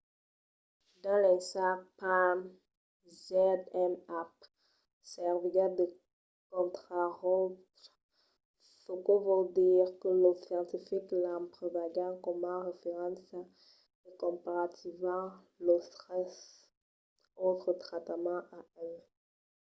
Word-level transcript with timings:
dins 1.01 1.19
l'ensag 1.23 1.79
palm 1.99 2.39
zmapp 3.25 4.35
serviguèt 5.11 5.73
de 5.79 5.85
contraròtle 6.51 7.57
çò 8.81 8.93
que 9.05 9.15
vòl 9.25 9.43
dire 9.57 9.85
que 10.01 10.09
los 10.23 10.37
scientifics 10.43 11.15
l’emplegavan 11.23 12.13
coma 12.25 12.53
referéncia 12.69 13.41
e 14.07 14.09
comparavan 14.23 15.25
los 15.67 15.83
tres 15.99 16.31
autres 17.45 17.77
tractaments 17.83 18.49
a 18.59 18.61
el 18.85 18.93